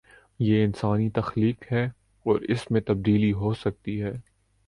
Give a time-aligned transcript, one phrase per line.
[0.39, 1.83] یہ انسانی تخلیق ہے
[2.25, 4.11] اور اس میں تبدیلی ہو سکتی ہے۔